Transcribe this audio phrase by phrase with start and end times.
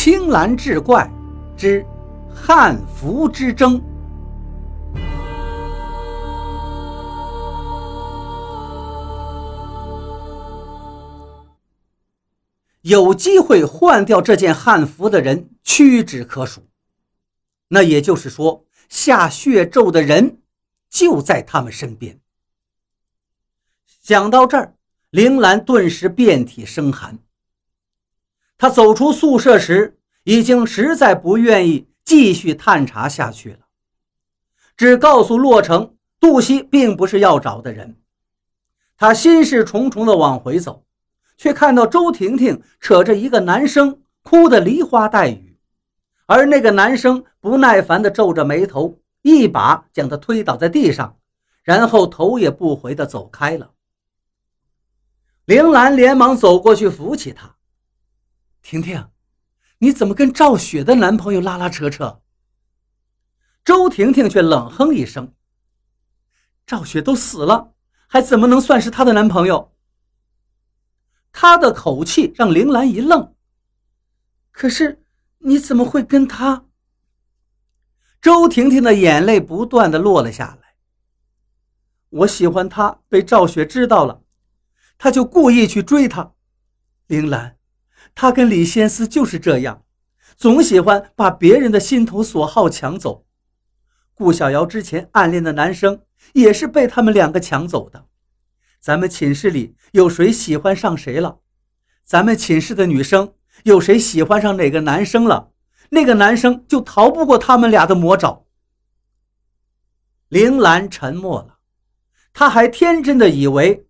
[0.00, 1.10] 青蓝志怪
[1.56, 1.84] 之
[2.32, 3.82] 汉服之争。
[12.82, 16.62] 有机会换掉这件汉服的人屈指可数，
[17.66, 20.38] 那也就是说，下血咒的人
[20.88, 22.20] 就在他们身边。
[24.00, 24.74] 想到这儿，
[25.10, 27.18] 铃兰顿时遍体生寒。
[28.60, 33.60] 他走出宿舍时，已经实在不愿意继续探查下去了，
[34.76, 38.00] 只告诉洛城，杜西并不是要找的人。
[38.96, 40.84] 他心事重重地往回走。
[41.40, 45.56] 却看到周婷婷扯着一个男生，哭得梨花带雨，
[46.26, 51.16] 而那个男生不耐烦地皱着眉头，一把将她推倒在地上，
[51.62, 53.70] 然后头也不回地走开了。
[55.44, 57.54] 铃兰连忙走过去扶起他
[58.60, 59.08] ：“婷婷，
[59.78, 62.20] 你怎么跟赵雪的男朋友拉拉扯扯？”
[63.64, 65.34] 周婷婷却冷哼一声
[66.66, 67.74] ：“赵雪都死了，
[68.06, 69.74] 还怎么能算是她的男朋友？”
[71.32, 73.34] 她的口气让铃兰一愣。
[74.50, 75.04] 可是
[75.38, 76.64] 你怎么会跟他？
[78.20, 80.74] 周婷婷的眼泪不断的落了下来。
[82.08, 84.22] 我喜欢他，被赵雪知道了，
[84.96, 86.32] 他就故意去追她。
[87.06, 87.57] 铃兰，
[88.20, 89.84] 他跟李仙思就是这样，
[90.36, 93.24] 总喜欢把别人的心头所好抢走。
[94.12, 96.00] 顾小瑶之前暗恋的男生
[96.32, 98.06] 也是被他们两个抢走的。
[98.80, 101.38] 咱们寝室里有谁喜欢上谁了？
[102.02, 105.52] 咱们寝室的女生有谁喜欢上哪个男生了？
[105.90, 108.44] 那个男生就逃不过他们俩的魔爪。
[110.28, 111.58] 铃兰沉默了，
[112.32, 113.86] 她还天真的以为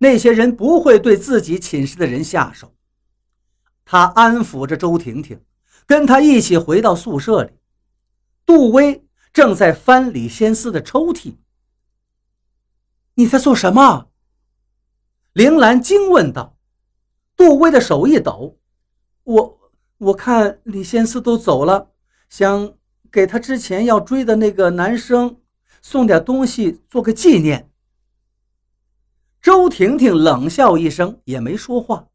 [0.00, 2.74] 那些人不会对自己寝室的人下手。
[3.90, 5.42] 他安抚着周婷婷，
[5.84, 7.50] 跟她一起回到宿舍里。
[8.46, 11.38] 杜威正在翻李仙思的抽屉。
[13.14, 14.06] 你在做什么？
[15.32, 16.56] 铃兰惊问道
[17.36, 18.60] ：“杜威的手一抖，
[19.24, 21.90] 我我看李仙思都走了，
[22.28, 22.74] 想
[23.10, 25.40] 给他之前要追的那个男生
[25.82, 27.72] 送点东西做个纪念。”
[29.42, 32.06] 周婷婷冷笑一声，也没说话。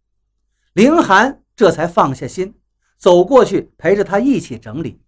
[0.71, 2.59] 凌寒这才放下心，
[2.97, 5.01] 走过去陪着他一起整理。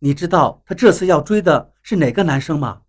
[0.00, 2.82] 你知道他这次要追的是哪个男生吗？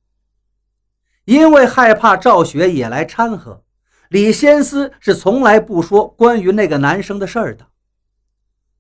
[1.26, 3.64] 因为害怕赵雪也来掺和，
[4.10, 7.68] 李先思是从来不说关于那个男生的事儿的。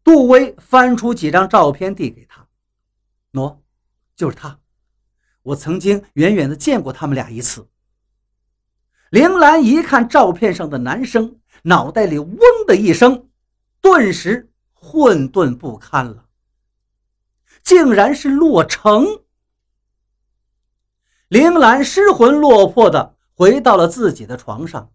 [0.03, 2.47] 杜威翻出几张照片递给他，
[3.33, 3.57] 喏，
[4.15, 4.59] 就是他。
[5.43, 7.67] 我曾经远远的见过他们俩一次。
[9.09, 13.27] 铃兰一看照片上的男生，脑袋里嗡的一声，
[13.81, 16.25] 顿时混沌不堪了，
[17.63, 19.05] 竟然是洛城。
[21.27, 24.91] 铃兰失魂落魄地回到了自己的床上，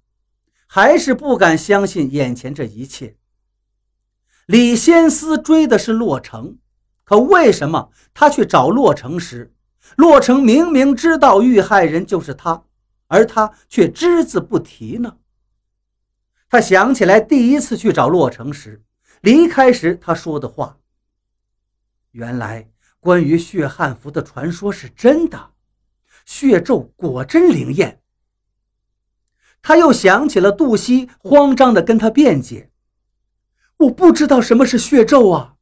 [0.67, 3.17] 还是不敢相信眼前这一切。
[4.47, 6.59] 李仙思追的是洛城，
[7.05, 9.55] 可为什么他去找洛城时，
[9.97, 12.65] 洛城明明知道遇害人就是他，
[13.07, 15.19] 而他却只字不提呢？
[16.49, 18.83] 他想起来第一次去找洛城时，
[19.23, 20.79] 离开时他说的话。
[22.13, 25.51] 原来关于血汉服的传说是真的。
[26.25, 28.01] 血咒果真灵验，
[29.61, 32.71] 他又想起了杜西，慌张地跟他辩解
[33.77, 35.57] ：“我不知道什么是血咒啊。”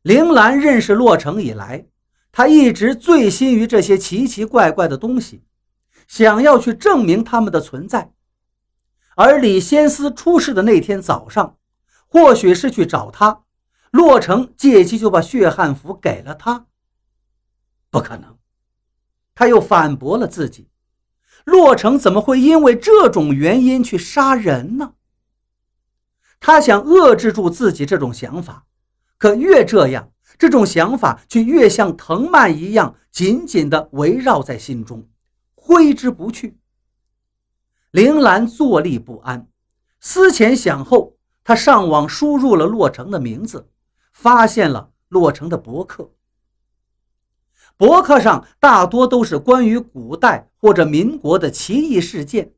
[0.00, 1.86] 铃兰认识洛城以来，
[2.32, 5.44] 他一直醉心于这些奇奇怪怪的东西，
[6.06, 8.14] 想要去证明他们的存在。
[9.18, 11.56] 而李仙思出事的那天早上，
[12.06, 13.42] 或许是去找他，
[13.90, 16.66] 洛城借机就把血汗符给了他，
[17.90, 18.38] 不可能。
[19.34, 20.70] 他又反驳了自己：
[21.44, 24.92] 洛城怎么会因为这种原因去杀人呢？
[26.38, 28.66] 他想遏制住自己这种想法，
[29.18, 35.08] 可越这样，这种想法却越像藤蔓一样紧紧地围绕在心中，
[35.56, 36.60] 挥之不去。
[37.90, 39.48] 铃兰坐立不安，
[39.98, 43.70] 思前想后，他上网输入了洛城的名字，
[44.12, 46.12] 发现了洛城的博客。
[47.78, 52.52] 博客上大多都是关于古代或者民国的奇异事件。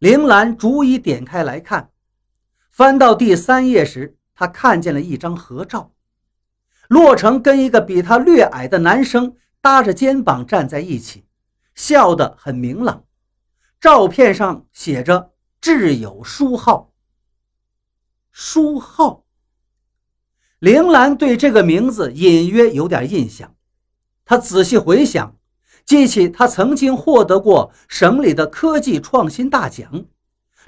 [0.00, 1.90] 铃兰逐一点开来看，
[2.70, 5.92] 翻到第三页时，他看见了一张合照，
[6.88, 11.26] 洛城跟一个比他略矮的男生搭着肩膀站在一起，
[11.76, 13.04] 笑得很明朗。
[13.80, 16.92] 照片上写着“挚友书号”。
[18.30, 19.24] 书浩。
[20.58, 23.56] 铃兰对这个名字隐约有点印象，
[24.26, 25.34] 她仔细回想，
[25.86, 30.04] 记起他曾经获得过省里的科技创新大奖，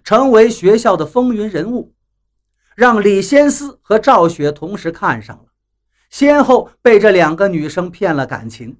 [0.03, 1.93] 成为学校的风云人物，
[2.75, 5.45] 让李先思和赵雪同时看上了，
[6.09, 8.79] 先后被这两个女生骗了感情。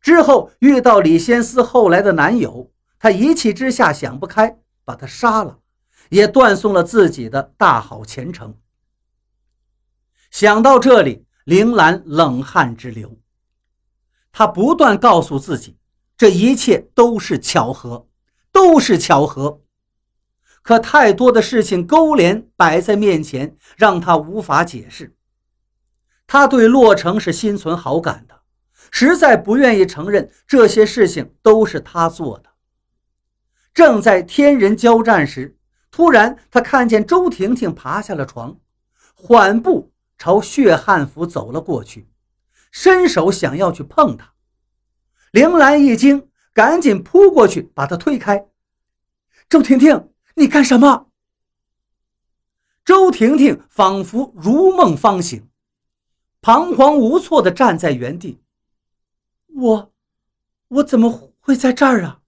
[0.00, 2.72] 之后遇到李先思后来的男友，
[3.02, 5.58] 他一气之下想不开，把他杀了，
[6.10, 8.56] 也断送了自己的大好前程。
[10.30, 13.18] 想到这里，铃兰冷汗直流。
[14.30, 15.76] 他不断告诉自己，
[16.16, 18.06] 这一切都是巧合，
[18.52, 19.62] 都是巧合。
[20.62, 25.16] 可太多的事情勾连摆在面前，让他无法解释。
[26.28, 28.42] 他对洛城是心存好感的。
[28.92, 32.51] 实在不愿意承认这些事情都是他做的。
[33.74, 35.56] 正在天人交战时，
[35.90, 38.58] 突然他看见周婷婷爬下了床，
[39.14, 42.08] 缓步朝血汉服走了过去，
[42.70, 44.32] 伸手想要去碰她。
[45.30, 48.46] 铃兰一惊，赶紧扑过去把她推开。
[49.48, 51.08] 周婷婷，你干什么？
[52.84, 55.48] 周婷婷仿佛如梦方醒，
[56.40, 58.42] 彷徨无措地站在原地。
[59.54, 59.92] 我，
[60.68, 62.21] 我怎么会在这儿啊？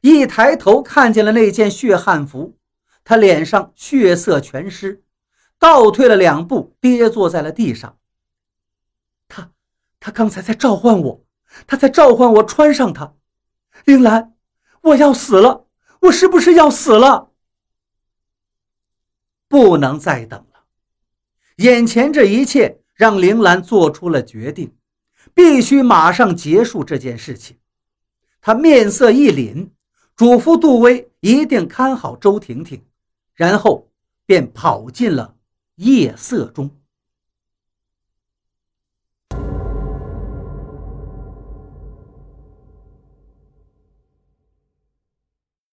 [0.00, 2.56] 一抬头看见了那件血汉服，
[3.04, 5.02] 他脸上血色全湿，
[5.58, 7.98] 倒退了两步，跌坐在了地上。
[9.28, 9.52] 他，
[9.98, 11.24] 他刚才在召唤我，
[11.66, 13.14] 他在召唤我穿上它。
[13.84, 14.34] 铃兰，
[14.82, 15.66] 我要死了，
[16.00, 17.30] 我是不是要死了？
[19.48, 20.64] 不能再等了，
[21.56, 24.76] 眼前这一切让铃兰做出了决定。
[25.34, 27.58] 必须马上结束这件事情。
[28.40, 29.68] 他面色一凛，
[30.16, 32.82] 嘱咐杜威一定看好周婷婷，
[33.34, 33.90] 然后
[34.26, 35.36] 便跑进了
[35.76, 36.70] 夜色中。